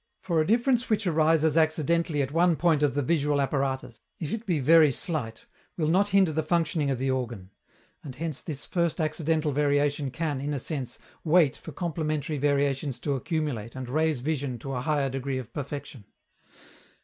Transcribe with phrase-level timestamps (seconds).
[0.23, 4.47] For a difference which arises accidentally at one point of the visual apparatus, if it
[4.47, 5.45] be very slight,
[5.77, 7.51] will not hinder the functioning of the organ;
[8.03, 13.13] and hence this first accidental variation can, in a sense, wait for complementary variations to
[13.13, 16.05] accumulate and raise vision to a higher degree of perfection.